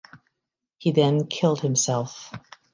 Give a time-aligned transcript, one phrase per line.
[0.79, 2.31] He then killed himself.